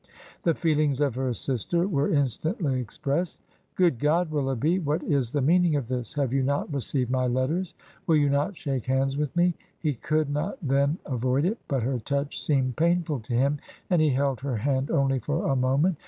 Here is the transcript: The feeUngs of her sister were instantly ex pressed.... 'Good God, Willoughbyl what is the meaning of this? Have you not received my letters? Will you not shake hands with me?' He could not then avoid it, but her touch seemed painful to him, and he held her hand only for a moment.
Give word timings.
The 0.45 0.55
feeUngs 0.55 0.99
of 0.99 1.13
her 1.13 1.31
sister 1.31 1.87
were 1.87 2.09
instantly 2.11 2.81
ex 2.81 2.97
pressed.... 2.97 3.39
'Good 3.75 3.99
God, 3.99 4.31
Willoughbyl 4.31 4.83
what 4.83 5.03
is 5.03 5.31
the 5.31 5.43
meaning 5.43 5.75
of 5.75 5.87
this? 5.89 6.15
Have 6.15 6.33
you 6.33 6.41
not 6.41 6.73
received 6.73 7.11
my 7.11 7.27
letters? 7.27 7.75
Will 8.07 8.15
you 8.15 8.27
not 8.27 8.57
shake 8.57 8.85
hands 8.87 9.15
with 9.15 9.35
me?' 9.35 9.53
He 9.77 9.93
could 9.93 10.31
not 10.31 10.57
then 10.59 10.97
avoid 11.05 11.45
it, 11.45 11.59
but 11.67 11.83
her 11.83 11.99
touch 11.99 12.41
seemed 12.43 12.77
painful 12.77 13.19
to 13.19 13.33
him, 13.35 13.59
and 13.91 14.01
he 14.01 14.09
held 14.09 14.39
her 14.39 14.57
hand 14.57 14.89
only 14.89 15.19
for 15.19 15.47
a 15.47 15.55
moment. 15.55 15.97